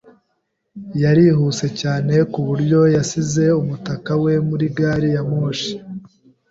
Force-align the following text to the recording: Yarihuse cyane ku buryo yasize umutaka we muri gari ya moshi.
Yarihuse 1.01 1.65
cyane 1.81 2.13
ku 2.31 2.39
buryo 2.47 2.79
yasize 2.95 3.43
umutaka 3.61 4.11
we 4.23 4.33
muri 4.47 4.65
gari 4.77 5.09
ya 5.15 5.23
moshi. 5.29 5.73